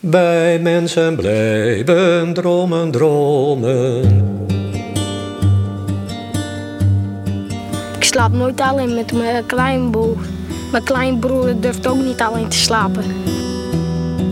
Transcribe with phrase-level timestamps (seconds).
[0.00, 4.02] Bij mensen blijven dromen, dromen.
[7.96, 10.16] Ik slaap nooit alleen met mijn kleinbroer.
[10.72, 13.04] Mijn kleinbroer durft ook niet alleen te slapen.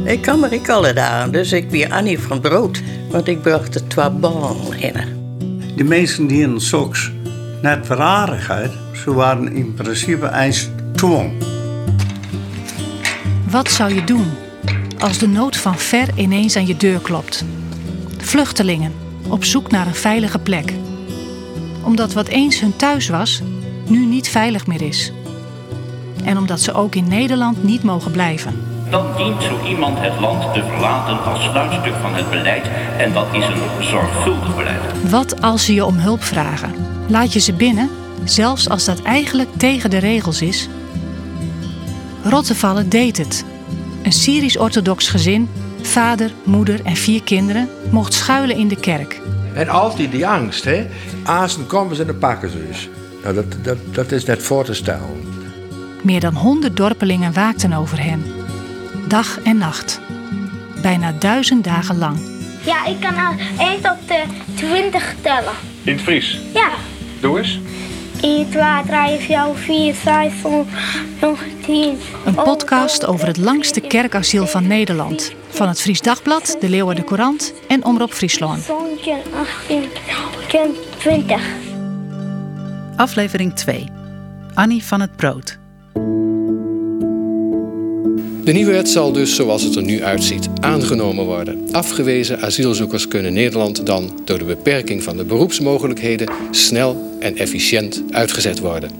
[0.04, 2.82] Ik kan me ik alle dagen, dus ik ben Annie van Brood.
[3.10, 4.94] Want ik bracht de twee ballen in.
[5.76, 7.12] De mensen die in soks
[7.62, 8.70] net verarigheid,
[9.04, 11.32] ze waren in principe eens twong.
[13.50, 14.44] Wat zou je doen
[14.98, 17.44] als de nood van ver ineens aan je deur klopt?
[18.18, 18.92] Vluchtelingen
[19.28, 20.72] op zoek naar een veilige plek.
[21.82, 23.42] Omdat wat eens hun thuis was,
[23.86, 25.12] nu niet veilig meer is.
[26.24, 28.64] En omdat ze ook in Nederland niet mogen blijven.
[28.90, 32.66] Dan dient zo iemand het land te verlaten als sluitstuk van het beleid
[32.98, 35.10] en dat is een zorgvuldig beleid.
[35.10, 36.74] Wat als ze je om hulp vragen?
[37.08, 37.90] Laat je ze binnen,
[38.24, 40.68] zelfs als dat eigenlijk tegen de regels is?
[42.22, 43.44] Rottevallen deed het.
[44.06, 45.48] Een Syrisch-orthodox gezin,
[45.82, 49.20] vader, moeder en vier kinderen, mocht schuilen in de kerk.
[49.54, 50.86] En altijd die angst, hè?
[51.24, 52.88] Aasten komen ze en dan pakken ze dus.
[53.22, 55.34] Nou, dat, dat, dat is net voor te stellen.
[56.02, 58.24] Meer dan honderd dorpelingen waakten over hen.
[59.08, 60.00] Dag en nacht.
[60.82, 62.18] Bijna duizend dagen lang.
[62.64, 64.22] Ja, ik kan al 1 tot de
[64.54, 65.52] 20 tellen.
[65.82, 66.40] In het Fries.
[66.54, 66.70] Ja.
[67.20, 67.60] Doe eens.
[68.20, 70.32] 1, 2, 3, 4, 5, 6,
[71.20, 71.36] 7,
[71.66, 71.98] 10.
[72.26, 75.32] Een podcast over het langste kerkasiel van Nederland.
[75.48, 78.62] Van het Fries Dagblad, de Leeuwarden Courant en Omroep Friesland.
[78.62, 79.14] 17,
[80.44, 81.40] 18, 20.
[82.96, 83.88] Aflevering 2.
[84.54, 85.58] Annie van het Brood.
[88.44, 91.68] De nieuwe wet zal dus, zoals het er nu uitziet, aangenomen worden.
[91.72, 98.58] Afgewezen asielzoekers kunnen Nederland dan door de beperking van de beroepsmogelijkheden snel en efficiënt uitgezet
[98.58, 98.90] worden.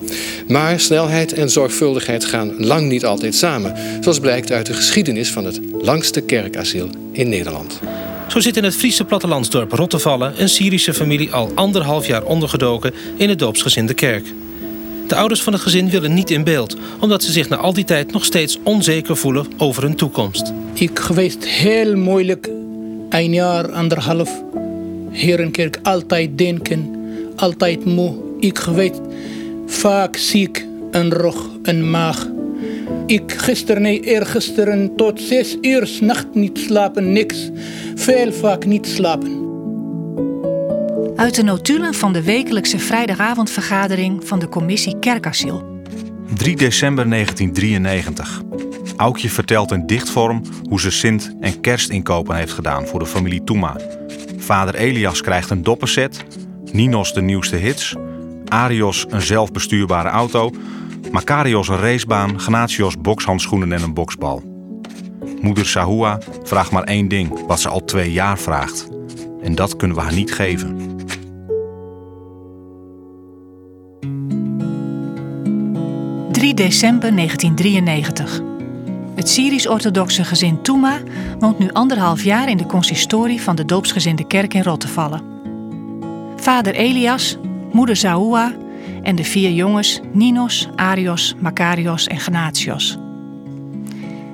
[0.49, 5.45] Maar snelheid en zorgvuldigheid gaan lang niet altijd samen, zoals blijkt uit de geschiedenis van
[5.45, 7.81] het langste kerkasiel in Nederland.
[8.27, 13.29] Zo zit in het Friese plattelandsdorp Rottevallen een Syrische familie al anderhalf jaar ondergedoken in
[13.29, 14.27] het doopsgezinde kerk.
[15.09, 17.84] De ouders van het gezin willen niet in beeld, omdat ze zich na al die
[17.84, 20.53] tijd nog steeds onzeker voelen over hun toekomst.
[20.75, 22.50] Ik geweest heel moeilijk,
[23.09, 24.43] een jaar, anderhalf.
[25.11, 26.95] Hier in kerk altijd denken,
[27.37, 28.25] altijd moe.
[28.47, 29.01] Ik geweest
[29.67, 32.27] vaak ziek, een rug, een maag.
[33.07, 37.51] Ik gisteren, nee, eergisteren tot zes uur nacht niet slapen, niks.
[37.95, 39.45] Veel vaak niet slapen.
[41.17, 45.83] Uit de notulen van de wekelijkse vrijdagavondvergadering van de commissie Kerkasiel.
[46.35, 48.43] 3 december 1993.
[48.97, 53.77] Aukje vertelt in dichtvorm hoe ze Sint- en kerstinkopen heeft gedaan voor de familie Toema.
[54.37, 56.25] Vader Elias krijgt een doppenset,
[56.73, 57.97] Ninos de nieuwste hits,
[58.49, 60.51] Arios een zelfbestuurbare auto,
[61.12, 64.43] Makarios een racebaan, Gnatios bokshandschoenen en een boksbal.
[65.41, 68.89] Moeder Sahua vraagt maar één ding, wat ze al twee jaar vraagt.
[69.43, 70.97] En dat kunnen we haar niet geven.
[76.33, 78.41] 3 december 1993.
[79.15, 80.99] Het Syrisch-orthodoxe gezin Touma
[81.39, 85.23] woont nu anderhalf jaar in de consistorie van de doopsgezinde kerk in Rottevallen.
[86.37, 87.39] Vader Elias,
[87.76, 88.53] moeder Zahoua
[89.03, 92.98] en de vier jongens Ninos, Arios, Makarios en Gnatios.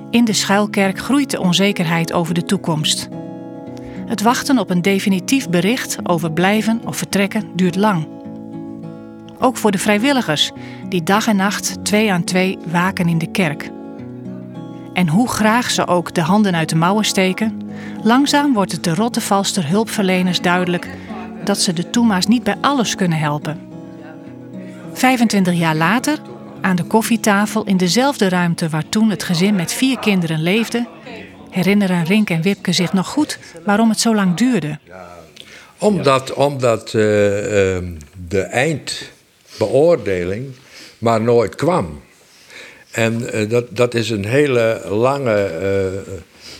[0.09, 3.09] In de schuilkerk groeit de onzekerheid over de toekomst.
[4.05, 8.07] Het wachten op een definitief bericht over blijven of vertrekken duurt lang.
[9.39, 10.51] Ook voor de vrijwilligers,
[10.89, 13.69] die dag en nacht twee aan twee waken in de kerk.
[14.93, 17.61] En hoe graag ze ook de handen uit de mouwen steken,
[18.03, 20.89] langzaam wordt het de Rottevalster hulpverleners duidelijk
[21.43, 23.59] dat ze de Toema's niet bij alles kunnen helpen.
[24.93, 26.17] 25 jaar later,
[26.61, 30.87] aan de koffietafel in dezelfde ruimte waar toen het gezin met vier kinderen leefde,
[31.49, 34.79] herinneren Rink en Wipke zich nog goed waarom het zo lang duurde.
[35.77, 37.09] Omdat, omdat uh, uh,
[38.27, 40.51] de eindbeoordeling
[40.97, 42.01] maar nooit kwam.
[42.91, 45.51] En uh, dat, dat is een hele lange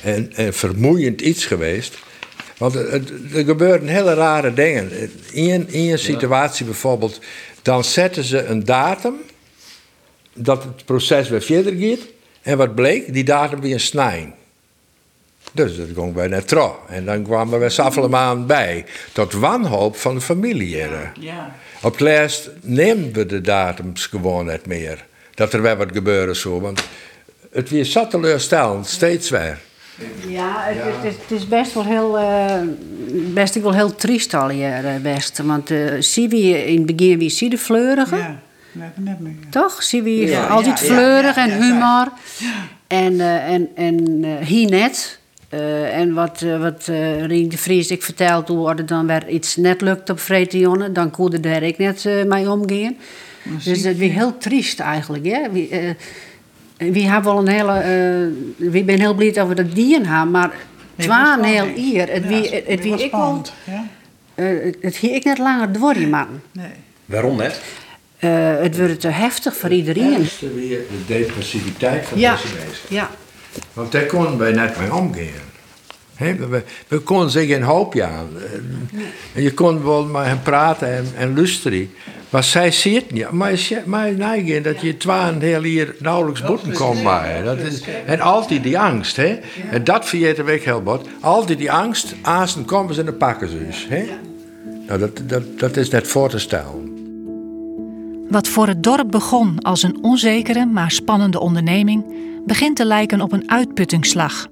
[0.02, 1.98] en, en vermoeiend iets geweest.
[2.64, 2.94] Want er,
[3.34, 4.92] er gebeuren hele rare dingen.
[5.32, 7.20] In, in een situatie bijvoorbeeld,
[7.62, 9.16] dan zetten ze een datum
[10.34, 12.08] dat het proces weer verder gaat.
[12.42, 14.34] En wat bleek, die datum weer een snijing.
[15.52, 16.80] Dus dat ging bij net trouw.
[16.88, 18.86] En dan kwamen we Saffelemaan bij.
[19.12, 20.78] Tot wanhoop van de familie.
[21.20, 21.56] Ja.
[21.82, 25.06] Op het laatst nemen we de datums gewoon niet meer.
[25.36, 26.60] Dat er weer wat gebeuren zo.
[26.60, 26.84] Want
[27.52, 29.60] het weer zat teleurstellend, steeds weer.
[30.28, 32.62] Ja, het, het, is, het is best wel heel, uh,
[33.34, 35.42] best wel heel triest al hier, uh, best.
[35.44, 38.16] Want uh, zie we in het begin wie zie de fleurige.
[38.16, 38.40] Ja.
[38.72, 39.50] Net meer, ja.
[39.50, 39.84] Toch?
[39.84, 42.12] Zie we ja, altijd ja, fleurig en humor.
[42.88, 45.22] En, en, en hier net.
[45.54, 49.30] Uh, en wat, uh, wat uh, Rien de Vries ik verteld hoe er dan weer
[49.30, 52.96] iets net lukt op Vreetionne, dan kon er daar ik net mee omgaan.
[53.64, 55.26] Dus het was heel triest eigenlijk.
[55.26, 55.52] Hè?
[55.52, 55.96] We,
[56.92, 57.74] we hebben wel een hele.
[58.58, 60.52] we zijn heel blij dat we dat dieren hebben, maar
[60.96, 62.10] nee, twaalf heel hier.
[62.10, 63.42] Het wie, het, het wie ik wel.
[63.64, 63.86] Ja?
[64.82, 66.28] het hier ik net langer door man.
[66.52, 66.72] Nee.
[67.06, 67.62] Waarom net?
[68.28, 70.14] het wordt te heftig voor iedereen.
[70.14, 72.36] Het weer de depressiviteit van ja.
[72.36, 72.86] deze mensen.
[72.88, 73.10] Ja.
[73.74, 75.52] Want daar konden wij net mee omgaan.
[76.16, 78.30] He, we, we konden zich in hoop aan.
[79.34, 81.92] En je kon wel met hem praten en, en luisteren.
[82.34, 83.32] Maar zij ziet niet.
[83.32, 87.46] Maar mijn neiging dat je en heel hier nauwelijks boeten kon maken.
[87.46, 89.16] Dat is, en altijd die angst.
[89.16, 89.40] Hè?
[89.70, 91.08] En dat vergeten we heel wat.
[91.20, 92.16] Altijd die angst.
[92.22, 93.88] Aasten komen ze en dan pakken ze dus.
[93.90, 94.06] Hè?
[94.88, 96.92] Nou, dat, dat, dat is net voor te stellen.
[98.30, 102.06] Wat voor het dorp begon als een onzekere maar spannende onderneming,
[102.46, 104.48] begint te lijken op een uitputtingsslag.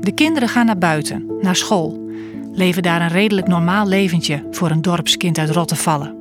[0.00, 2.10] De kinderen gaan naar buiten, naar school,
[2.52, 6.17] leven daar een redelijk normaal leventje voor een dorpskind uit Rottevallen.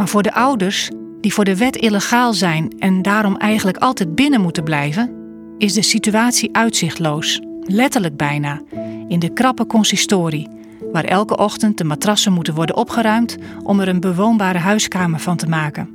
[0.00, 4.40] Maar voor de ouders, die voor de wet illegaal zijn en daarom eigenlijk altijd binnen
[4.40, 5.10] moeten blijven,
[5.58, 8.60] is de situatie uitzichtloos, letterlijk bijna,
[9.08, 10.48] in de krappe consistorie,
[10.92, 15.48] waar elke ochtend de matrassen moeten worden opgeruimd om er een bewoonbare huiskamer van te
[15.48, 15.88] maken.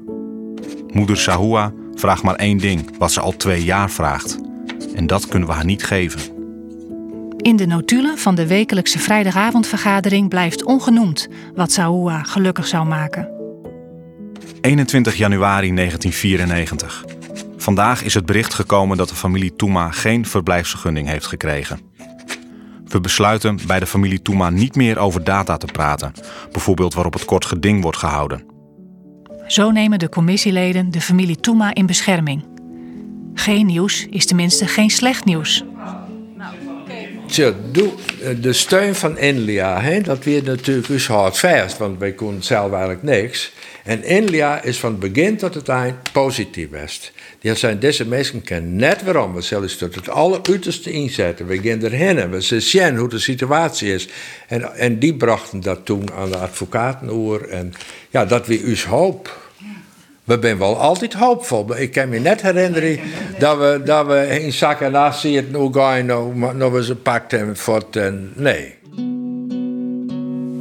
[0.93, 4.37] Moeder Sahua vraagt maar één ding, wat ze al twee jaar vraagt.
[4.95, 6.21] En dat kunnen we haar niet geven.
[7.37, 13.34] In de notulen van de wekelijkse vrijdagavondvergadering blijft ongenoemd wat Sahua gelukkig zou maken.
[14.65, 17.06] 21 januari 1994.
[17.57, 21.79] Vandaag is het bericht gekomen dat de familie Toema geen verblijfsvergunning heeft gekregen.
[22.88, 26.13] We besluiten bij de familie Toema niet meer over data te praten,
[26.51, 28.45] bijvoorbeeld waarop het kort geding wordt gehouden.
[29.47, 32.45] Zo nemen de commissieleden de familie Toema in bescherming.
[33.33, 35.63] Geen nieuws is tenminste geen slecht nieuws.
[37.27, 37.92] Tja, doe,
[38.42, 42.72] de steun van Inlia, hè, dat weer natuurlijk dus hard vast, want wij konden zelf
[42.72, 43.51] eigenlijk niks.
[43.83, 47.12] En Inlia is van begin tot het eind positief geweest.
[47.39, 49.33] Die zijn deze mensen kennen net waarom.
[49.33, 51.45] We zullen tot het alleruiterste inzetten.
[51.45, 52.30] We gaan erheen.
[52.30, 54.07] We zien hoe de situatie is.
[54.48, 57.42] En, en die brachten dat toen aan de advocatenoor.
[57.42, 57.74] En
[58.10, 59.44] ja, dat we us hoop.
[60.25, 61.77] We zijn wel altijd hoopvol.
[61.77, 63.00] Ik kan me net herinneren
[63.39, 64.54] dat we, dat we in
[65.13, 68.75] zien het nu gaan, nou, nou we ze pakt en nee.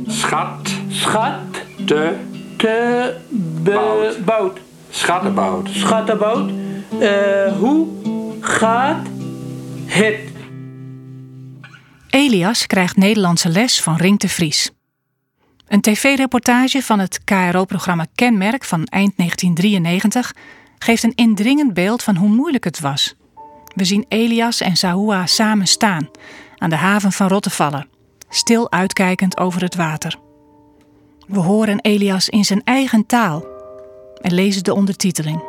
[0.07, 1.41] Schat, schat,
[1.87, 2.13] te,
[2.57, 3.15] te,
[3.63, 4.59] be, bout.
[4.91, 5.69] Schattenbout.
[5.69, 6.51] Schattenbout.
[7.01, 7.87] Uh, hoe
[8.41, 9.07] gaat
[9.85, 10.19] het?
[12.11, 14.71] Elias krijgt Nederlandse les van Ring de Vries.
[15.75, 20.35] Een tv-reportage van het KRO-programma Kenmerk van eind 1993
[20.79, 23.15] geeft een indringend beeld van hoe moeilijk het was.
[23.75, 26.11] We zien Elias en Sahua samen staan
[26.59, 27.89] aan de haven van Rottevallen,
[28.29, 30.19] stil uitkijkend over het water.
[31.27, 33.45] We horen Elias in zijn eigen taal
[34.21, 35.43] en lezen de ondertiteling.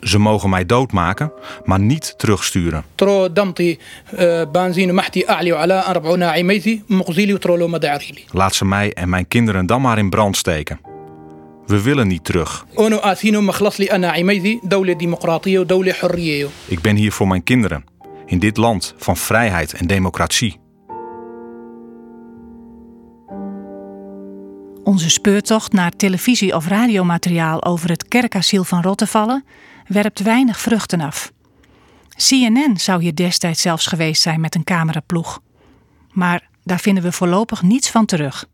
[0.00, 1.32] Ze mogen mij doodmaken,
[1.64, 2.84] maar niet terugsturen.
[8.32, 10.80] Laat ze mij en mijn kinderen dan maar in brand steken.
[11.66, 12.64] We willen niet terug.
[16.66, 17.84] Ik ben hier voor mijn kinderen,
[18.26, 20.56] in dit land van vrijheid en democratie.
[24.88, 29.44] Onze speurtocht naar televisie- of radiomateriaal over het kerkasiel van Rottevallen
[29.86, 31.32] werpt weinig vruchten af.
[32.16, 35.40] CNN zou hier destijds zelfs geweest zijn met een cameraploeg.
[36.10, 38.46] Maar daar vinden we voorlopig niets van terug.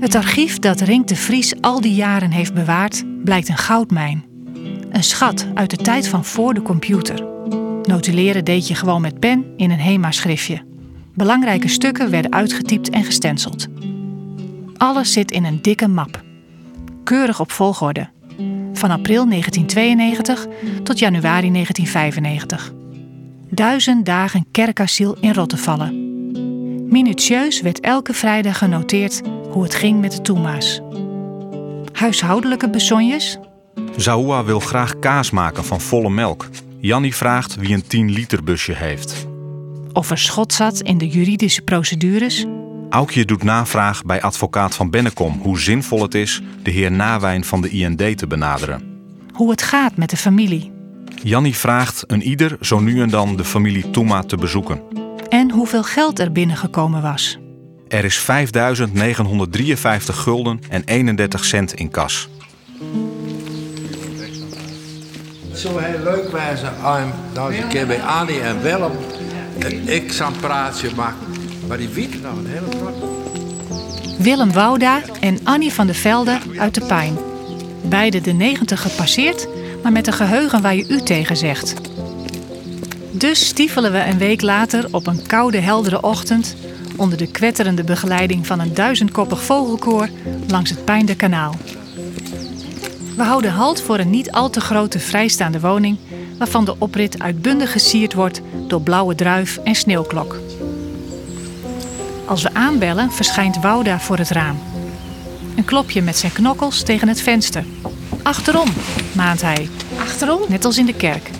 [0.00, 4.24] Het archief dat Rink de Vries al die jaren heeft bewaard, blijkt een goudmijn.
[4.90, 7.24] Een schat uit de tijd van voor de computer.
[7.82, 10.73] Notuleren deed je gewoon met pen in een HEMA-schriftje.
[11.14, 13.66] Belangrijke stukken werden uitgetypt en gestenceld.
[14.76, 16.22] Alles zit in een dikke map.
[17.04, 18.08] Keurig op volgorde.
[18.72, 20.46] Van april 1992
[20.82, 22.72] tot januari 1995.
[23.50, 26.02] Duizend dagen kerkasiel in Rottevallen.
[26.88, 30.80] Minutieus werd elke vrijdag genoteerd hoe het ging met de Toema's.
[31.92, 33.38] Huishoudelijke besonjes?
[33.96, 36.48] Zahoua wil graag kaas maken van volle melk.
[36.80, 39.32] Jannie vraagt wie een 10 liter busje heeft
[39.94, 42.46] of er schot zat in de juridische procedures.
[42.90, 47.60] Aukje doet navraag bij advocaat van Bennekom hoe zinvol het is de heer Nawijn van
[47.60, 48.82] de IND te benaderen.
[49.32, 50.72] Hoe het gaat met de familie.
[51.22, 54.80] Jannie vraagt een ieder zo nu en dan de familie Toema te bezoeken.
[55.28, 57.38] En hoeveel geld er binnengekomen was.
[57.88, 58.26] Er is 5.953
[60.04, 62.28] gulden en 31 cent in kas.
[65.64, 66.32] zo heel leuk
[67.32, 68.92] nou eens een keer bij Annie en Willem
[69.64, 71.26] en ik zo'n praatje maken.
[71.68, 72.94] Maar die weten nou een hele trot.
[74.18, 77.16] Willem Wouda en Annie van der Velde uit de Pijn.
[77.82, 79.48] Beide de 90 gepasseerd,
[79.82, 81.74] maar met een geheugen waar je u tegen zegt.
[83.10, 86.56] Dus stiefelen we een week later op een koude, heldere ochtend
[86.96, 90.08] onder de kwetterende begeleiding van een duizendkoppig vogelkoor
[90.48, 91.54] langs het Pijnde Kanaal.
[93.16, 95.98] We houden halt voor een niet al te grote vrijstaande woning,
[96.38, 100.38] waarvan de oprit uitbundig gesierd wordt door blauwe druif en sneeuwklok.
[102.26, 104.58] Als we aanbellen, verschijnt Wouda voor het raam.
[105.56, 107.64] Een klopje met zijn knokkels tegen het venster.
[108.22, 108.68] Achterom,
[109.12, 109.68] maant hij.
[109.98, 110.42] Achterom?
[110.48, 111.30] Net als in de kerk.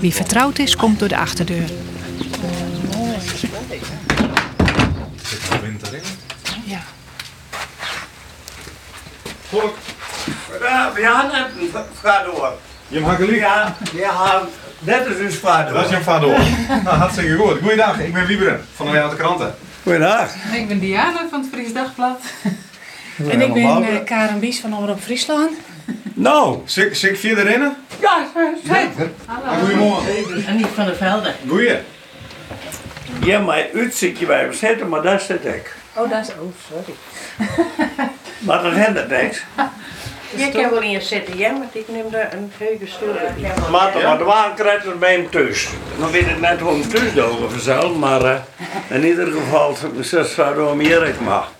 [0.00, 1.68] Wie vertrouwd is, komt door de achterdeur.
[6.64, 6.80] Ja.
[9.48, 9.76] Volk.
[10.60, 11.70] Ja, we gaan een
[12.02, 12.67] vader.
[12.88, 13.38] Je mag gelijk.
[13.40, 14.42] Ja, ja,
[14.78, 15.74] dat is dus vader.
[15.74, 16.28] Dat is je vader.
[16.84, 17.58] nou, hartstikke goed.
[17.62, 19.54] Goeiedag, ik ben Wieberen van de Nederlandse Kranten.
[19.82, 20.34] Goeiedag.
[20.52, 22.20] Ik ben Diana van het Fries Dagblad.
[23.30, 25.50] En ik ben uh, Karen Bies van Omroep Friesland.
[26.14, 26.58] Nou.
[26.64, 27.76] Zik, zik vier rennen?
[28.00, 28.26] Ja,
[28.64, 29.10] zeker.
[29.26, 29.60] Hallo.
[29.60, 30.46] Goedemorgen.
[30.46, 31.34] En niet van de velden.
[31.48, 31.76] Goeie.
[33.24, 35.74] Ja, maar uitzichtje bij hem zitten, maar daar zit ik.
[35.94, 36.28] Oh, dat is...
[36.28, 36.94] Oh, sorry.
[38.38, 39.42] Maar dat hindert niks.
[40.36, 43.14] Je kan wel in zitten, ja, want ik neem daar een heuge stoel.
[43.70, 45.68] Maar de maar de waan krijgt het bij hem thuis.
[45.98, 48.34] Dan weet ik net hoe hem thuis dogen vanzelf, maar uh,
[48.90, 51.52] in ieder geval, ze zou om hier ik mag.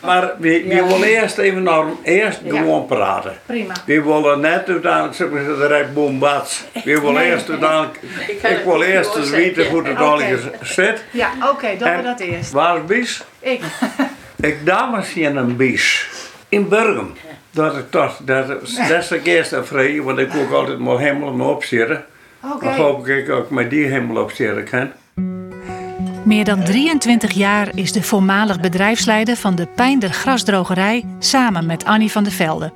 [0.00, 0.86] Maar we, we Ja.
[0.86, 3.36] willen eerst even naar eerst gewoon praten.
[3.46, 3.74] Prima.
[3.86, 6.64] We willen net uiteindelijk, zeg maar, direct boom bats.
[6.72, 7.30] We willen Nee.
[7.30, 9.36] eerst uiteindelijk, Ik ik wil eerst eens voorzetten.
[9.56, 10.20] weten hoe het al
[10.62, 11.04] zit.
[11.10, 12.50] Ja, oké, doen we dat eerst.
[12.50, 13.22] Waar is Bies?
[13.40, 13.60] Ik.
[14.40, 16.08] Ik dames in een bies.
[16.48, 17.14] In Burgum.
[17.52, 20.98] Dat ik toch, dat is dat is de eerste vrij, want ik ook altijd maar
[20.98, 22.04] helemaal opzitten.
[22.44, 22.64] Oké.
[22.64, 24.90] Dan hoop ik ook met die helemaal opzitten kan.
[26.24, 32.10] Meer dan 23 jaar is de voormalig bedrijfsleider van de Pijnder Grasdrogerij samen met Annie
[32.10, 32.72] van der Velde.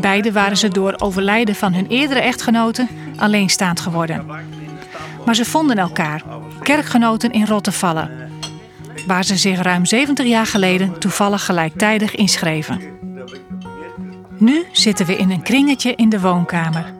[0.00, 4.26] Beiden waren ze door overlijden van hun eerdere echtgenoten alleenstaand geworden.
[5.24, 6.22] Maar ze vonden elkaar,
[6.62, 8.10] kerkgenoten in Rottevallen,
[9.06, 12.80] waar ze zich ruim 70 jaar geleden toevallig gelijktijdig inschreven.
[14.38, 16.94] Nu zitten we in een kringetje in de woonkamer,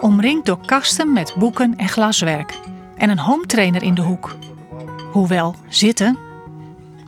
[0.00, 2.58] omringd door kasten met boeken en glaswerk
[2.96, 4.36] en een home trainer in de hoek.
[5.12, 6.18] Hoewel zitten.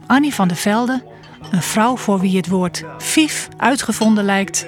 [0.07, 1.03] Annie van der Velde,
[1.51, 4.67] een vrouw voor wie het woord fief uitgevonden lijkt,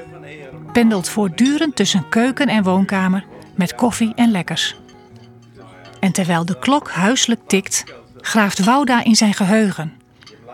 [0.73, 3.25] pendelt voortdurend tussen keuken en woonkamer
[3.55, 4.77] met koffie en lekkers.
[6.01, 7.85] En terwijl de klok huiselijk tikt,
[8.21, 9.98] graaft Wouda in zijn geheugen.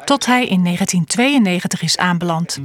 [0.05, 2.59] Tot hij in 1992 is aanbeland.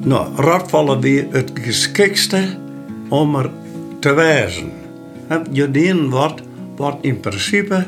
[0.00, 2.58] Nou, radvallen weer het geschiktste
[3.08, 3.50] om er
[4.00, 4.72] te wijzen.
[5.50, 6.42] Jodien wordt,
[6.76, 7.86] wordt in principe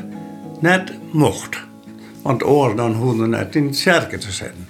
[0.59, 1.63] net mocht.
[2.21, 4.67] Want oor dan hoefde net in het kerken te zitten.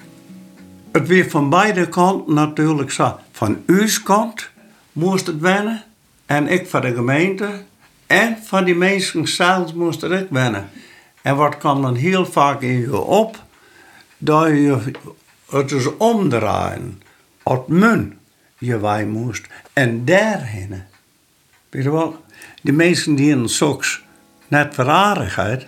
[0.91, 3.15] Het weer van beide kanten natuurlijk zo.
[3.31, 4.49] Van uw kant
[4.91, 5.83] moest het wennen.
[6.25, 7.63] En ik van de gemeente.
[8.07, 10.69] En van die mensen zelf moest ook wennen.
[11.21, 13.44] En wat kwam dan heel vaak in je op?
[14.25, 14.91] Dat je
[15.49, 17.01] het is omdraaien.
[17.43, 18.17] Op mun
[18.57, 19.47] je wij moest.
[19.73, 20.83] En daarheen.
[21.69, 22.23] Weet je wel?
[22.61, 24.03] Die mensen die in soks
[24.47, 25.67] net verarigheid.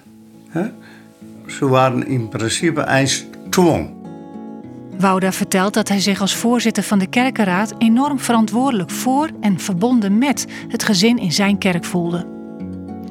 [1.47, 3.95] Ze waren in principe eens twong.
[4.99, 10.17] Wouda vertelt dat hij zich als voorzitter van de kerkenraad enorm verantwoordelijk voor en verbonden
[10.17, 12.27] met het gezin in zijn kerk voelde.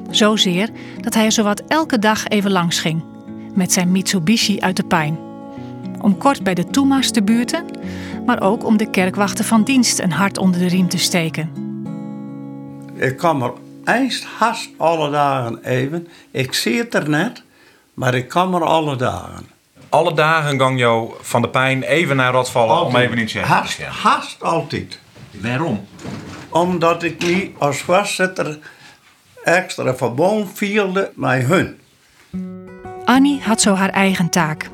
[0.09, 0.69] Zozeer
[1.01, 3.03] dat hij er zowat elke dag even langs ging,
[3.55, 5.26] met zijn Mitsubishi uit de pijn.
[6.01, 7.65] Om kort bij de Toema's te buurten,
[8.25, 11.51] maar ook om de kerkwachten van dienst een hart onder de riem te steken.
[12.95, 13.51] Ik kwam er
[13.85, 16.07] eens haast alle dagen even.
[16.31, 17.43] Ik zie het er net,
[17.93, 19.47] maar ik kwam er alle dagen.
[19.89, 23.49] Alle dagen gang jou van de pijn even naar Rotvallen om even in chat te
[23.49, 24.99] Haast, haast altijd.
[25.31, 25.87] Waarom?
[26.49, 28.59] Omdat ik niet als voorzitter
[29.43, 31.79] extra verbonden vielde met hun.
[33.05, 34.69] Annie had zo haar eigen taak.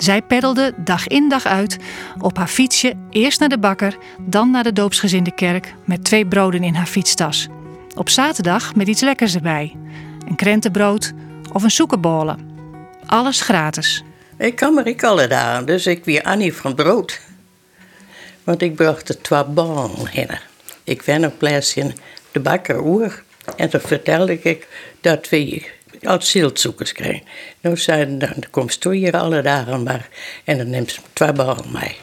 [0.00, 1.76] Zij peddelde dag in dag uit
[2.18, 6.62] op haar fietsje eerst naar de bakker, dan naar de doopsgezinde kerk met twee broden
[6.62, 7.48] in haar fietstas.
[7.94, 9.76] Op zaterdag met iets lekkers erbij:
[10.28, 11.12] een krentenbrood
[11.52, 12.38] of een zoekenbollen.
[13.06, 14.04] Alles gratis.
[14.38, 17.20] Ik kwam er ik alle dagen, dus ik weer Annie van brood.
[18.44, 20.38] Want ik bracht de twee ballen heen.
[20.84, 21.94] Ik ben een in
[22.32, 23.22] de bakker.
[23.56, 24.68] En toen vertelde ik
[25.00, 25.70] dat we
[26.02, 27.22] asielzoekers krijgen.
[27.60, 30.08] Nou zeiden dan, dan komst toe hier alle dagen maar.
[30.44, 31.96] En dan neemt ze twee ballen mee.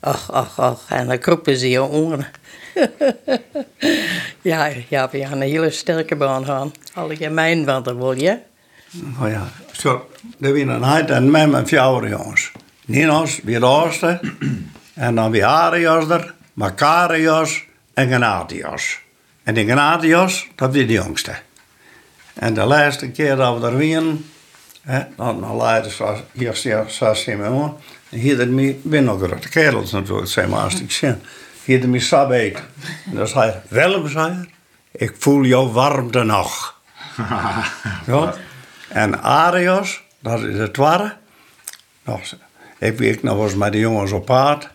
[0.00, 0.80] Och, och, och.
[0.88, 2.26] En dan kroepen ze je oren.
[4.42, 6.72] ja, ja, we gaan een hele sterke baan gaan.
[6.94, 8.38] Algemeen wat er wil je.
[8.90, 10.08] Nou ja, zo,
[10.40, 12.52] er zijn een heid en met mijn vier jongens.
[12.84, 14.20] Ninos, wie de oudste.
[14.94, 17.64] En dan wie Arios er, Macarios
[17.94, 19.00] en Genatios.
[19.42, 21.32] En die Genatios, dat is de jongste.
[22.38, 24.24] En de laatste keer dat we er waren,
[24.82, 26.54] hè, dan, dan leidde ze hier
[27.12, 27.76] Simon.
[28.08, 31.14] En hier had mij, ik ben nog grote kerels natuurlijk, zeg maar, als ik zie.
[31.64, 32.62] Hier mij sabbeet.
[33.06, 34.48] En dan zei hij, Willem, zei hij,
[34.92, 36.80] ik voel jouw warmte nog.
[38.06, 38.34] ja.
[38.88, 41.16] En Arios, dat is het tweede.
[42.04, 42.20] Nog,
[42.78, 44.68] ik weet nog was met de jongens op paard.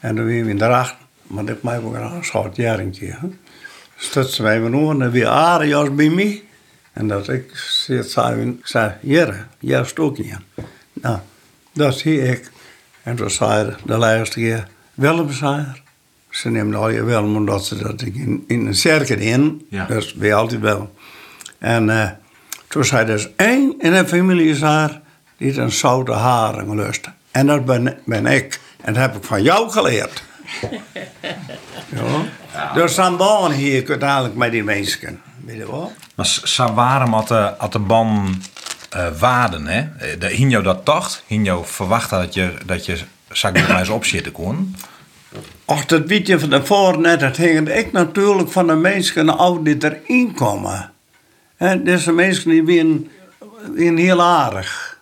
[0.00, 0.94] En dan weer in de racht.
[1.22, 3.18] Maar ik mij ook een schoot jaar een keer.
[3.96, 6.45] Stutsen wij me nog en weer Arios bij mij.
[6.96, 7.56] En dat ik
[8.04, 10.40] zei, ik zei, hier, juist ook hier.
[10.92, 11.18] Nou,
[11.72, 12.50] dat zie ik.
[13.02, 15.66] En toen zei de laatste keer, Willem zei.
[16.30, 19.66] Ze nemen al je Willem omdat ze dat in, in een cirkel in.
[19.70, 19.86] Ja.
[19.86, 20.94] Dus weer altijd wel.
[21.58, 22.10] En uh,
[22.68, 25.00] toen zei dus één in de familie zei,
[25.36, 27.10] die een zoute haring lust.
[27.30, 28.60] En dat ben, ben ik.
[28.80, 30.22] En dat heb ik van jou geleerd.
[32.52, 32.72] ja.
[32.74, 35.20] Dus dan hier uiteindelijk met die mensen.
[35.46, 35.92] Weet je wel?
[36.14, 36.66] Maar zo
[37.10, 38.42] had de, had de ban
[38.96, 40.16] uh, waarden, hè?
[40.18, 42.98] De Hinjo dat dacht, Hinjo verwachtte dat je, dat je
[43.78, 44.74] eens opzitten kon.
[45.64, 47.20] Ach, dat weet je van tevoren net.
[47.20, 50.92] Dat hing ik natuurlijk van de mensen af die erin komen.
[51.56, 52.64] En deze mensen die
[53.76, 54.98] zijn heel aardig.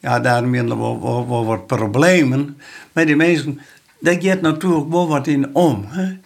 [0.00, 2.60] Ja, daar wel, wel, wel wat problemen.
[2.92, 3.60] Maar die mensen,
[4.00, 5.84] daar gaat natuurlijk wel wat in om.
[5.88, 6.18] Hè?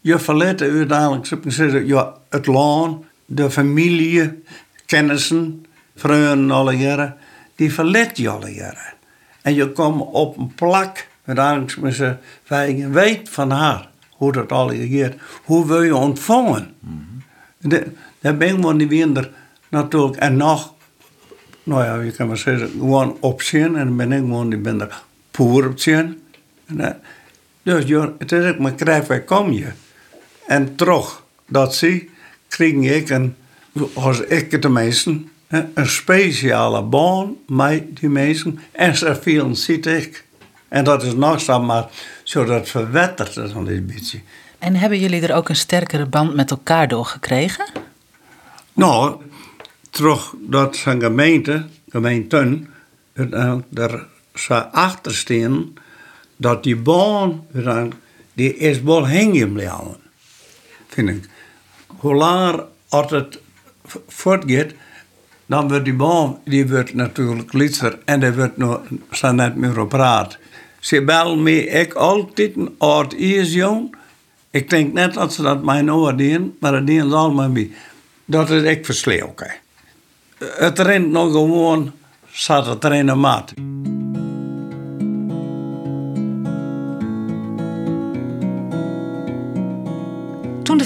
[0.00, 4.42] Je verlet uiteindelijk, zou ik zeggen, ja, het land, de familie,
[4.86, 5.64] kennissen,
[5.96, 7.16] vrienden alle jaren,
[7.54, 8.94] die verlet je alle jaren.
[9.42, 14.68] En je komt op een plak, uiteindelijk waar je weet van haar hoe dat al
[14.74, 15.14] gaat.
[15.44, 16.74] Hoe wil je ontvangen?
[17.58, 17.86] De,
[18.20, 19.30] daar ben ik niet minder
[19.68, 20.16] natuurlijk.
[20.16, 20.74] En nog,
[21.62, 23.76] nou ja, je kan maar zeggen, gewoon op zien.
[23.76, 26.22] En dan ben ik gewoon niet minder poer op zien.
[26.66, 26.96] En, dat-
[27.62, 29.66] dus joh, het is ook maar krijg, waar kom je?
[30.48, 32.10] En toch, dat zie,
[32.48, 33.36] kreeg ik een,
[33.92, 35.30] als ik het de mensen,
[35.74, 38.58] een speciale baan met die mensen.
[38.72, 40.24] En ze vielen ziet ik.
[40.68, 41.88] En dat is nog zo, maar
[42.22, 44.20] zo dat verwettert het een beetje.
[44.58, 47.64] En hebben jullie er ook een sterkere band met elkaar door gekregen?
[48.72, 49.16] Nou,
[49.90, 52.68] terug dat zijn gemeente, gemeenten,
[53.12, 55.72] eh, daar zou achter staan
[56.36, 57.44] dat die baan,
[58.32, 59.02] die is wel
[59.52, 60.06] blijven.
[60.88, 61.28] Vind ik.
[61.86, 63.40] Hoe langer als het
[64.06, 64.72] voortgaat,
[65.46, 69.80] dan wordt die baan, die wordt natuurlijk lichter en er wordt nog zo net meer
[69.80, 70.38] op praat.
[70.80, 73.96] Ze bellen me ik altijd een oud is jong.
[74.50, 77.70] Ik denk net dat ze dat mijn oor doen, maar dat doen ze allemaal bij.
[78.24, 79.34] Dat is ik versleeuw.
[80.38, 81.92] Het rent nog gewoon,
[82.30, 83.52] zat het de maat.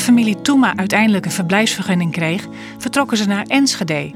[0.03, 2.47] Familie Toema uiteindelijk een verblijfsvergunning kreeg,
[2.79, 4.11] vertrokken ze naar Enschede.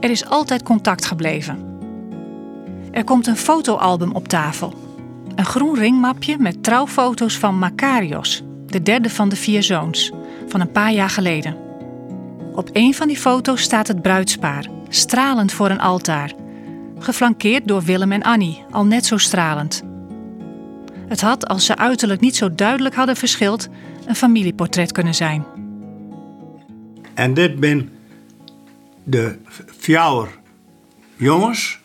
[0.00, 1.78] Er is altijd contact gebleven.
[2.90, 4.74] Er komt een fotoalbum op tafel.
[5.34, 10.12] Een groen ringmapje met trouwfoto's van Makarios, de derde van de vier zoons,
[10.48, 11.56] van een paar jaar geleden.
[12.54, 16.32] Op een van die foto's staat het bruidspaar, stralend voor een altaar,
[16.98, 19.82] geflankeerd door Willem en Annie, al net zo stralend.
[21.08, 23.68] Het had, als ze uiterlijk niet zo duidelijk hadden verschild,
[24.06, 25.44] een familieportret kunnen zijn.
[27.14, 27.92] En dit ben
[29.04, 29.38] de
[29.78, 30.28] vier
[31.16, 31.78] jongens.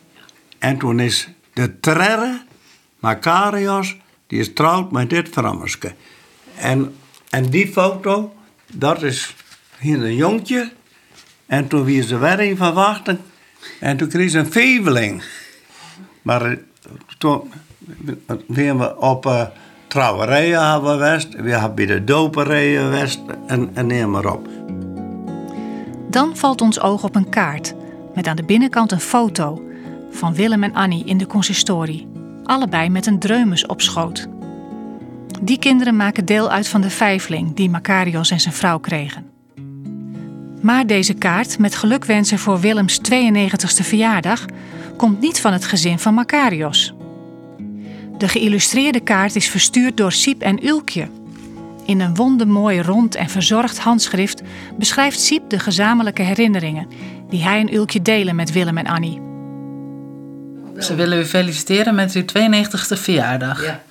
[0.58, 2.42] En toen is de trerre,
[3.00, 5.94] Macarios, die is trouwd met dit vrouwske.
[6.56, 6.96] En,
[7.30, 8.34] en die foto,
[8.74, 9.36] dat is
[9.80, 10.72] hier een jongetje.
[11.46, 13.20] En toen wie ze wedding van wachten.
[13.80, 15.24] En toen kreeg ze een feveling.
[16.22, 16.58] Maar eh,
[17.18, 17.52] toen
[18.48, 19.46] zijn we op uh,
[19.90, 21.36] trouwerijen hebben geweest.
[21.36, 23.20] We hebben bij de doperijen geweest.
[23.48, 24.48] En, en neem maar op.
[26.10, 27.74] Dan valt ons oog op een kaart
[28.16, 29.62] met aan de binnenkant een foto
[30.12, 32.08] van Willem en Annie in de consistorie,
[32.44, 34.28] allebei met een dreumes op schoot.
[35.42, 39.26] Die kinderen maken deel uit van de vijfling die Macarios en zijn vrouw kregen.
[40.62, 44.46] Maar deze kaart met gelukwensen voor Willems 92e verjaardag
[44.98, 46.94] komt niet van het gezin van Macarios.
[48.20, 51.08] De geïllustreerde kaart is verstuurd door Siep en Ulkje.
[51.86, 54.42] In een wondermooi rond en verzorgd handschrift
[54.78, 56.88] beschrijft Siep de gezamenlijke herinneringen
[57.30, 59.22] die hij en Ulkje delen met Willem en Annie.
[60.78, 63.64] Ze willen u feliciteren met uw 92e verjaardag.
[63.64, 63.84] Ja.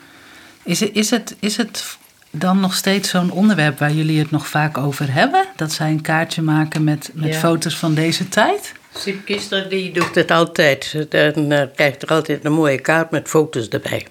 [0.62, 1.96] Is, het, is, het, is het
[2.30, 5.44] dan nog steeds zo'n onderwerp waar jullie het nog vaak over hebben?
[5.56, 7.38] Dat zij een kaartje maken met, met Ja.
[7.38, 8.72] foto's van deze tijd?
[8.94, 11.06] Siep Kister die doet het altijd.
[11.08, 14.06] Dan eh, krijgt er altijd een mooie kaart met foto's erbij.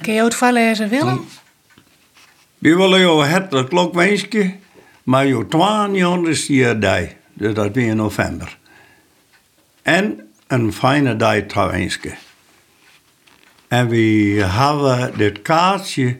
[0.00, 1.26] Kun je het voorlezen, Willem?
[2.58, 4.60] We willen jou geluk wensen,
[5.02, 8.58] maar jouw 200 jaar dus dat weer in november.
[9.82, 12.18] En een fijne dag te wensen.
[13.68, 13.96] En we
[14.46, 16.18] hebben dit kaartje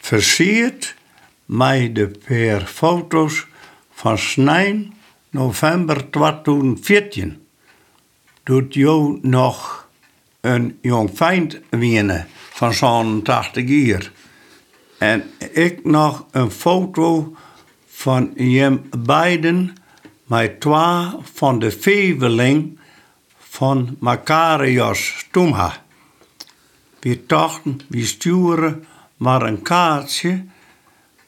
[0.00, 0.94] versierd
[1.44, 3.46] met de paar foto's
[3.92, 4.94] van 9
[5.30, 7.46] november 2014.
[8.42, 9.88] Doet jou nog
[10.40, 14.10] een jong vijand winnen van zo'n 80 jaar.
[14.98, 17.36] En ik nog een foto
[17.86, 19.76] van jem beiden
[20.24, 22.78] met twee van de veveling
[23.38, 25.84] van Makarios Tumha.
[27.00, 28.84] We dachten, we sturen
[29.16, 30.44] maar een kaartje,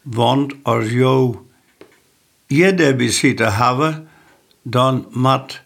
[0.03, 1.37] want als jou
[2.47, 4.09] jeder bezitten hebben,
[4.63, 5.63] dan moet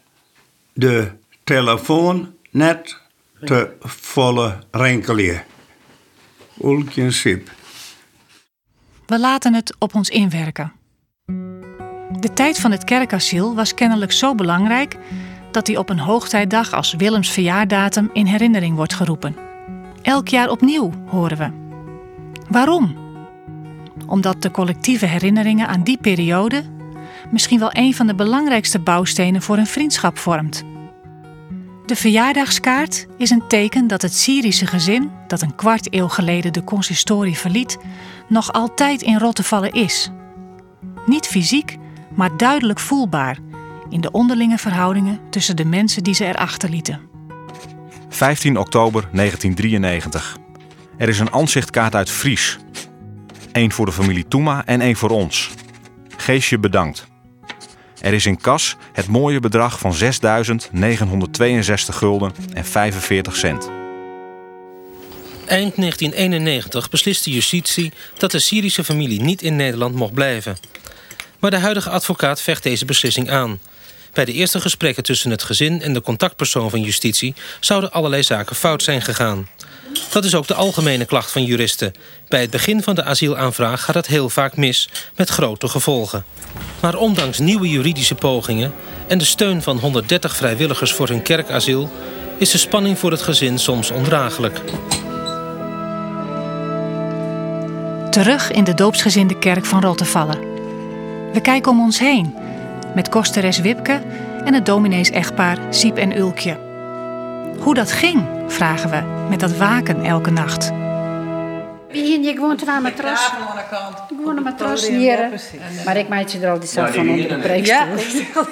[0.73, 1.11] de
[1.43, 2.97] telefoon net
[3.45, 5.51] te volle rinkelen.
[9.05, 10.71] We laten het op ons inwerken.
[12.19, 14.97] De tijd van het kerkasiel was kennelijk zo belangrijk
[15.51, 19.35] dat hij op een hoogtijdag als Willems verjaardatum in herinnering wordt geroepen.
[20.01, 21.51] Elk jaar opnieuw, horen we.
[22.49, 22.95] Waarom?
[24.07, 26.63] Omdat de collectieve herinneringen aan die periode
[27.31, 30.63] misschien wel een van de belangrijkste bouwstenen voor een vriendschap vormt.
[31.85, 36.63] De verjaardagskaart is een teken dat het Syrische gezin, dat een kwart eeuw geleden de
[36.63, 37.77] consistorie verliet,
[38.27, 40.11] nog altijd in Rottevallen is.
[41.05, 41.77] Niet fysiek,
[42.15, 43.37] maar duidelijk voelbaar
[43.89, 47.01] in de onderlinge verhoudingen tussen de mensen die ze erachter lieten.
[48.09, 50.37] 15 oktober 1993.
[50.97, 52.57] Er is een aanzichtkaart uit Fries.
[53.51, 55.51] Eén voor de familie Toema en één voor ons.
[56.17, 57.11] Geesje bedankt.
[58.03, 60.05] Er is in kas het mooie bedrag van 6.962
[61.89, 63.69] gulden en 45 cent.
[65.45, 70.57] Eind 1991 besliste justitie dat de Syrische familie niet in Nederland mocht blijven.
[71.39, 73.59] Maar de huidige advocaat vecht deze beslissing aan.
[74.13, 78.55] Bij de eerste gesprekken tussen het gezin en de contactpersoon van justitie zouden allerlei zaken
[78.55, 79.47] fout zijn gegaan.
[80.11, 81.93] Dat is ook de algemene klacht van juristen.
[82.27, 86.25] Bij het begin van de asielaanvraag gaat het heel vaak mis, met grote gevolgen.
[86.79, 88.73] Maar ondanks nieuwe juridische pogingen
[89.07, 91.89] en de steun van 130 vrijwilligers voor hun kerkasiel,
[92.37, 94.61] is de spanning voor het gezin soms ondraaglijk.
[98.09, 100.39] Terug in de doopsgezinde kerk van Rottevallen.
[101.33, 102.35] We kijken om ons heen,
[102.95, 104.01] met kosteres Wipke
[104.45, 106.57] en het dominees-echtpaar Siep en Ulkje.
[107.59, 110.82] Hoe dat ging, vragen we, met dat waken elke nacht.
[111.93, 113.31] Wie hier, je gewoon aan matras.
[114.07, 115.29] Gewoon een matras hier.
[115.85, 117.77] Maar ik maak je er altijd zelf van onder de preekstoel.
[117.77, 117.87] Ja,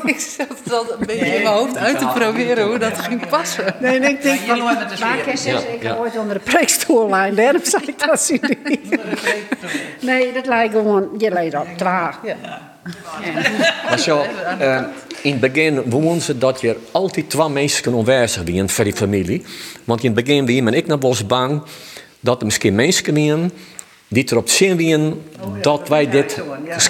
[0.13, 3.27] ik zat het al een beetje in mijn hoofd uit te proberen hoe dat ging
[3.27, 3.75] passen.
[3.79, 4.55] Nee, ik denk van,
[4.89, 5.27] dus maar weer.
[5.27, 5.89] ik Ja, ja.
[5.89, 7.35] ga ooit onder de preekstoel liggen.
[7.35, 8.99] Daarom zei ik dat ze niet.
[9.99, 11.67] Nee, dat lijkt gewoon, je leidt op.
[13.89, 14.25] Maar zo,
[14.59, 14.81] eh,
[15.21, 19.45] in het begin woonden ze dat je altijd twee mensen aanwezig waren voor die familie.
[19.83, 21.61] Want in het begin wie en ik nog was bang
[22.21, 23.51] dat er misschien mensen waren
[24.11, 25.21] die erop zin waren
[25.61, 26.41] dat wij dit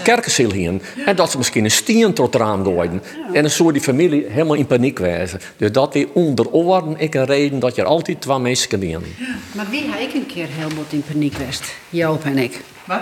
[0.04, 0.82] kerkenziel hadden.
[1.06, 3.02] En dat ze misschien een steen tot raam gooiden.
[3.34, 5.40] En dan zou die familie helemaal in paniek wezen.
[5.58, 6.52] Dus dat we onder
[6.98, 9.04] ik een reden dat je er altijd twee mensen waren.
[9.52, 11.64] Maar wie heb ik een keer heel wat in paniek west?
[11.90, 12.62] Joop en ik.
[12.86, 13.02] Wat?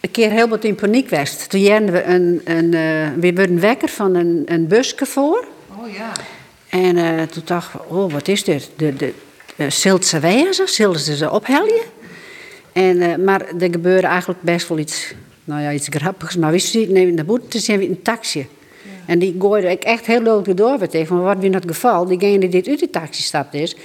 [0.00, 1.50] Een keer heel wat in paniek west.
[1.50, 5.46] Toen jenden we een, een, eh, we werden wekker van een, een busje voor.
[5.80, 6.12] Oh ja.
[6.68, 8.70] En eh, toen dacht ik, oh, wat is dit?
[8.76, 9.14] De, de,
[9.68, 10.68] zult ze wezen?
[10.68, 11.82] Zullen ze ze opheljen?
[12.72, 16.36] En, eh, maar er gebeurde eigenlijk best wel iets, nou ja, iets grappigs.
[16.36, 18.46] Maar we zitten even naar boeten, toen zijn we een taxi.
[19.06, 21.06] En die gooide ik echt heel leuk door weer tegen.
[21.06, 23.76] Van wat in het geval, diegene die dit uit de taxi stapt is,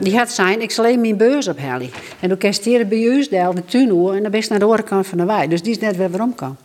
[0.00, 1.90] die had zijn, ik zal even mijn beurs ophellen.
[2.20, 4.82] En toen kerst hier bij de de tuin en dan ben je naar de andere
[4.82, 5.48] kant van de wei.
[5.48, 6.56] Dus die is net weer waarom kan.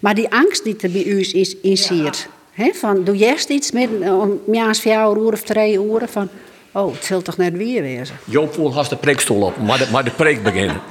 [0.00, 2.28] Maar die angst die er bij u is, insiert.
[2.52, 6.28] hè, van, doe eerst iets met eh, om ja, vier uur of twee uur van,
[6.72, 8.16] oh, het zult toch net weer wezen.
[8.24, 10.80] Joop wil haast de preekstoel op, maar de, maar de preek beginnen.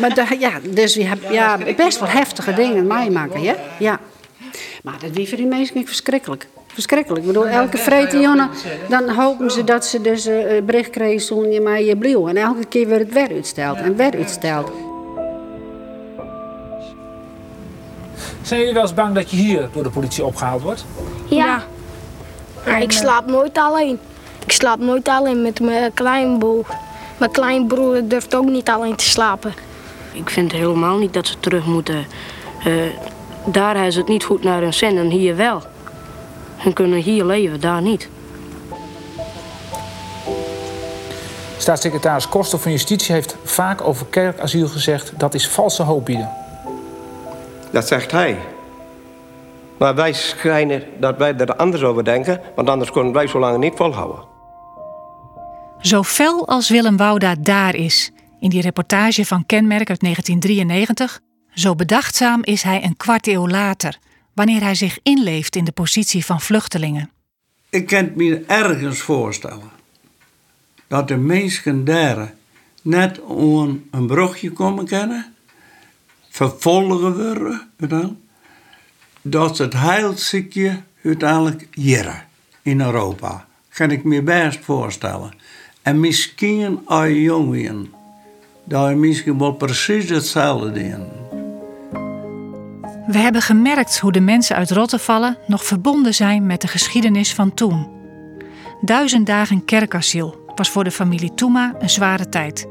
[0.00, 3.54] Maar ja, dus we hebben ja, best wel heftige dingen meemaken, ja?
[3.78, 4.00] Ja.
[4.82, 6.46] Maar dat wie voor die mensen niet verschrikkelijk.
[6.66, 7.20] Verschrikkelijk.
[7.20, 8.50] Ik bedoel, elke vrede jongen,
[8.88, 12.28] dan hopen ze dat ze dus eh, een bericht krijgen zonder je maar je blieuw.
[12.28, 14.72] En elke keer wordt het weer uitsteld en weer uitsteld.
[18.42, 20.84] Zijn jullie wel eens bang dat je hier door de politie opgehaald wordt?
[21.28, 21.64] Ja.
[22.66, 23.98] Maar ik slaap nooit alleen.
[24.44, 26.68] Ik slaap nooit alleen met mijn kleinboog.
[27.18, 29.54] Mijn kleinbroer durft ook niet alleen te slapen.
[30.12, 32.06] Ik vind helemaal niet dat ze terug moeten.
[32.66, 32.74] Uh,
[33.44, 35.62] daar hebben ze het niet goed naar hun zin en hier wel.
[36.56, 38.08] Hun kunnen hier leven, daar niet.
[41.56, 45.12] Staatssecretaris Koster van Justitie heeft vaak over kerkasiel gezegd...
[45.16, 46.30] dat is valse hoop bieden.
[47.70, 48.38] Dat zegt hij.
[49.76, 52.40] Maar wij schijnen dat wij er anders over denken...
[52.54, 54.31] want anders kunnen wij zo lang niet volhouden.
[55.82, 61.20] Zo fel als Willem Wouda daar is, in die reportage van Kenmerk uit 1993...
[61.54, 63.98] zo bedachtzaam is hij een kwart eeuw later...
[64.34, 67.10] wanneer hij zich inleeft in de positie van vluchtelingen.
[67.70, 69.70] Ik kan het me ergens voorstellen
[70.86, 72.34] dat de mensen daar
[72.82, 75.34] net aan een brugje komen kennen,
[76.28, 77.16] vervolgen
[77.76, 78.20] worden,
[79.22, 82.26] dat het heilziekje uiteindelijk hier
[82.62, 83.46] in Europa.
[83.68, 85.32] Kan ik me best voorstellen.
[85.82, 87.88] En misschien als jong
[88.64, 91.06] dat je misschien wel precies hetzelfde doen.
[93.06, 97.54] We hebben gemerkt hoe de mensen uit Rottevallen nog verbonden zijn met de geschiedenis van
[97.54, 97.88] toen.
[98.80, 102.66] Duizend dagen kerkasiel, was voor de familie Toema een zware tijd.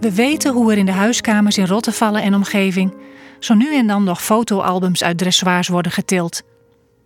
[0.00, 2.94] We weten hoe er in de huiskamers in Rottevallen en omgeving
[3.38, 6.42] zo nu en dan nog fotoalbums uit dressoirs worden getild.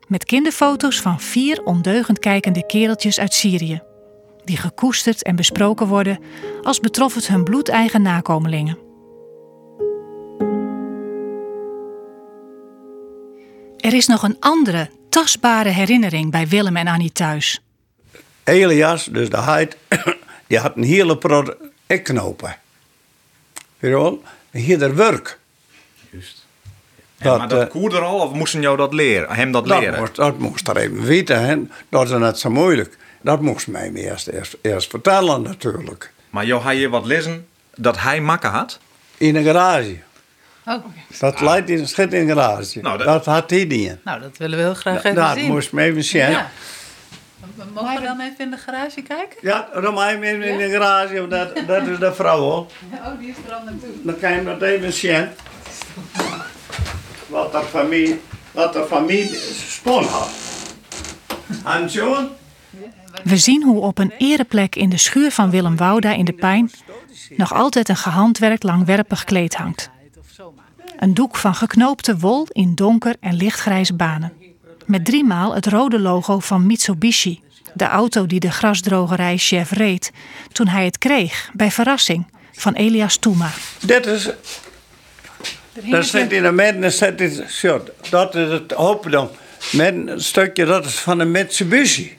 [0.09, 3.83] Met kinderfoto's van vier ondeugend kijkende kereltjes uit Syrië.
[4.45, 6.19] Die gekoesterd en besproken worden
[6.63, 8.79] als betrof het hun bloedeigen nakomelingen.
[13.77, 17.63] Er is nog een andere, tastbare herinnering bij Willem en Annie thuis.
[18.45, 19.77] Elias, dus de heid,
[20.47, 21.55] die had een hele prot
[22.03, 22.57] knopen.
[23.79, 24.23] Weet je wel?
[24.51, 25.39] Hier werk.
[26.11, 26.47] Juist.
[27.17, 29.99] Ja, maar dat koer er al, of moesten jou dat leren, hem dat, dat leren?
[29.99, 31.57] Moest, dat moest er even weten, hè?
[31.89, 32.99] dat is net zo moeilijk.
[33.23, 36.13] Dat moest mij eerst, eerst, eerst vertellen natuurlijk.
[36.31, 38.79] Maar jou had je wat lezen dat hij makken had?
[39.19, 39.97] In een garage.
[40.67, 40.85] Oh.
[41.19, 42.81] Dat leidt in een schit in een garage.
[42.81, 44.05] Nou, dat, dat- had hij niet.
[44.05, 45.47] Nou, dat willen we heel graag even dat zien.
[45.47, 46.31] moest me even zien.
[46.31, 46.51] Ja.
[47.75, 49.37] Mogen we dan even in de garage kijken?
[49.41, 52.39] Ja, dan mag je hem even in de garage, want dat, dat is de vrouw
[52.39, 52.67] hoor.
[53.07, 53.91] Oh, die is er al naartoe.
[54.03, 55.29] Dan kan je hem dat even zien.
[57.27, 59.35] Wat de familie, wat de familie
[59.69, 60.29] spon had.
[61.65, 61.91] En
[63.25, 66.71] We zien hoe op een ereplek in de schuur van Willem Wouda in de Pijn
[67.37, 69.91] nog altijd een gehandwerkt langwerpig kleed hangt.
[70.99, 74.33] Een doek van geknoopte wol in donker en lichtgrijze banen.
[74.87, 77.41] Met driemaal het rode logo van Mitsubishi,
[77.75, 80.11] de auto die de grasdrogerij chef reed
[80.53, 83.51] toen hij het kreeg bij verrassing van Elias Toema.
[83.81, 84.29] dit is.
[85.91, 87.91] Daar zit in de midden zit shirt.
[88.11, 89.31] Dat is het hoofddom.
[89.73, 92.19] Met een stukje, dat is van de Mitsubishi.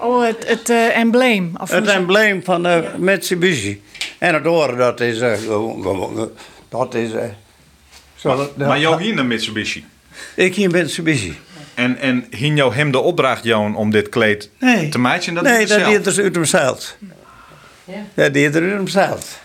[0.00, 1.52] Oh, het, het eh, embleem.
[1.60, 3.82] Of Het embleem van de Mitsubishi.
[4.18, 5.20] En het oren, dat is.
[5.20, 5.32] eh,
[6.68, 7.12] dat is.
[7.12, 7.24] eh,
[8.14, 9.84] zo, dat- Maar jou hier een Mitsubishi.
[10.34, 11.38] Ik hier Mitsubishi.
[11.74, 14.88] En, en hing jou hem de opdracht, Johan, om dit kleed Nee.
[14.88, 14.98] te?
[14.98, 15.00] Dat
[15.42, 16.96] nee, dat deed er uit hemzelf.
[17.84, 19.42] Ja, die deed er uit hemzelf.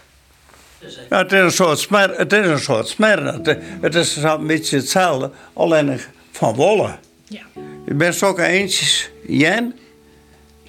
[1.09, 2.17] Ja, het is een soort smer.
[2.17, 3.25] Het is een soort smer.
[3.25, 5.99] Het, het is zo'n beetje hetzelfde, alleen
[6.31, 6.99] van wollen.
[7.27, 7.41] Ja.
[7.85, 9.79] Je bent zulke eentjes, Jen.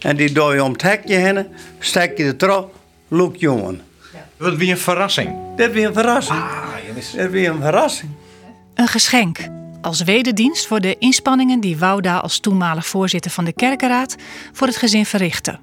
[0.00, 1.46] En die doe je om het hekje heen,
[1.78, 2.74] stek je er erop,
[3.08, 3.80] look jongen.
[4.36, 5.36] Wat weer een verrassing.
[5.56, 6.38] Dit weer een verrassing.
[6.38, 6.62] Ah,
[7.14, 8.10] Dit weer een verrassing.
[8.74, 9.38] Een geschenk.
[9.80, 14.16] Als wederdienst voor de inspanningen die Wouda als toenmalig voorzitter van de kerkenraad
[14.52, 15.58] voor het gezin verrichtte.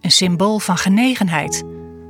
[0.00, 1.62] Een symbool van genegenheid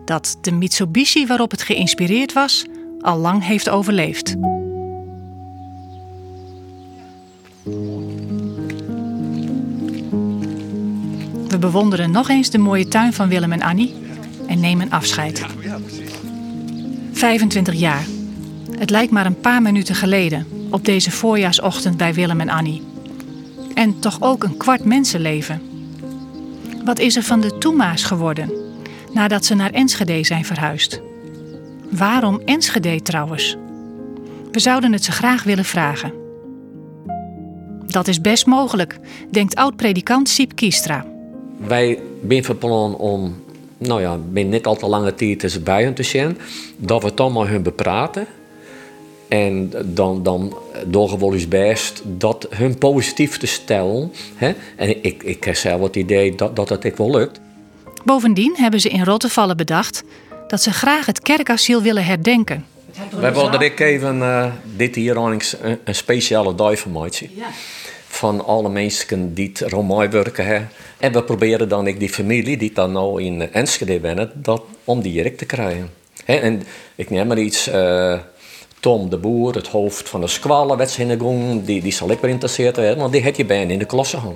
[0.04, 2.66] dat de Mitsubishi waarop het geïnspireerd was
[3.00, 4.34] al lang heeft overleefd.
[11.64, 13.94] Bewonderen nog eens de mooie tuin van Willem en Annie
[14.46, 15.44] en nemen afscheid.
[17.12, 18.04] 25 jaar.
[18.78, 22.82] Het lijkt maar een paar minuten geleden, op deze voorjaarsochtend bij Willem en Annie.
[23.74, 25.62] En toch ook een kwart mensenleven.
[26.84, 28.50] Wat is er van de Toema's geworden,
[29.12, 31.00] nadat ze naar Enschede zijn verhuisd?
[31.90, 33.56] Waarom Enschede trouwens?
[34.52, 36.12] We zouden het ze graag willen vragen.
[37.86, 38.98] Dat is best mogelijk,
[39.30, 41.13] denkt oud-predikant Siep Kiestra.
[41.66, 41.98] Wij
[42.28, 43.42] zijn van plan om,
[43.78, 46.38] nou ja, binnen niet al te lange tijd tussen bij hen te zijn,
[46.76, 48.26] dat we het dan maar hun bepraten.
[49.28, 54.12] En dan, dan door gewoon eens best dat hun positief te stellen.
[54.34, 54.52] Hè?
[54.76, 57.40] En ik, ik heb zelf het idee dat, dat het ik wel lukt.
[58.04, 60.02] Bovendien hebben ze in Rottevallen bedacht
[60.48, 62.66] dat ze graag het kerkasiel willen herdenken.
[63.20, 64.46] Wij wilden ik even eh,
[64.76, 65.40] dit hier een,
[65.84, 67.30] een speciale dag van maken.
[68.14, 70.46] Van alle mensen die het Romaai werken.
[70.46, 70.60] Hè.
[70.98, 75.00] En we proberen dan ik die familie die dan nou in Enschede wonen, dat om
[75.00, 75.90] die direct te krijgen.
[76.24, 76.62] Hè, en
[76.94, 77.66] ik neem maar iets.
[77.68, 78.18] eh,
[78.80, 81.64] Tom de Boer, het hoofd van de squallen, werd in de gang.
[81.64, 84.16] Die, die zal ik weer interesseerd hebben, want die heb je bijna in de klasse
[84.18, 84.34] gehad.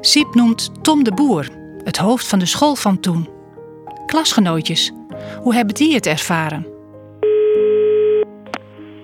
[0.00, 1.48] Siep noemt Tom de Boer,
[1.84, 3.28] het hoofd van de school van toen.
[4.06, 4.92] Klasgenootjes,
[5.42, 6.66] hoe hebben die het ervaren?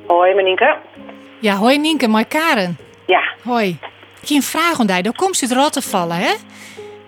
[0.06, 0.76] Hoi, Menieke.
[1.40, 2.76] Ja, hoi Nienke, maar Karen.
[3.06, 3.22] Ja.
[3.42, 3.78] Hoi.
[4.22, 4.86] Ik heb een vraag om.
[4.86, 6.32] Daar komt ze uit te vallen, hè?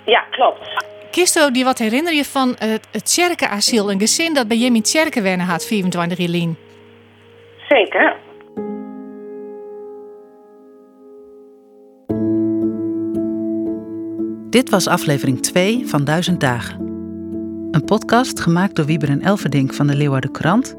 [0.04, 0.84] Ja, klopt.
[1.10, 5.22] Kisto, die wat herinner je van het, het Tjerkenasiel, een gezin dat bij Jimmy Tjerken
[5.22, 6.56] wennen had, 24 Jelien?
[7.68, 8.16] Zeker.
[14.50, 16.76] Dit was aflevering 2 van Duizend Dagen.
[17.70, 20.76] Een podcast gemaakt door Wieber en Elverdink van de Leeuwarden Krant,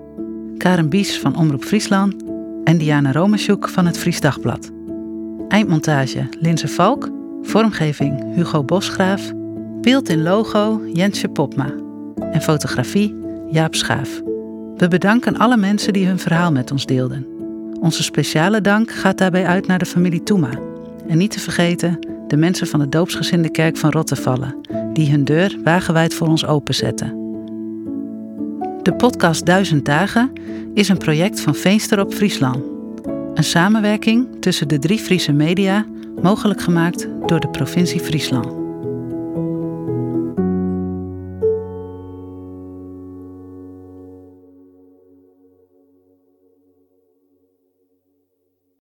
[0.57, 2.23] Karen Bies van Omroep Friesland
[2.63, 4.74] en Diana Romesjoek van het Fries Dagblad.
[5.47, 7.09] Eindmontage Linse Valk,
[7.41, 9.31] vormgeving Hugo Bosgraaf,
[9.81, 11.73] beeld in logo Jensje Popma
[12.31, 13.15] en fotografie
[13.49, 14.21] Jaap Schaaf.
[14.77, 17.25] We bedanken alle mensen die hun verhaal met ons deelden.
[17.79, 20.49] Onze speciale dank gaat daarbij uit naar de familie Toema.
[21.07, 24.55] En niet te vergeten de mensen van de doopsgezinde kerk van Rottevallen,
[24.93, 27.23] die hun deur wagenwijd voor ons openzetten.
[28.81, 30.31] De podcast Duizend Dagen
[30.73, 32.74] is een project van Veenster op Friesland.
[33.35, 35.85] Een samenwerking tussen de drie Friese media,
[36.21, 38.64] mogelijk gemaakt door de provincie Friesland.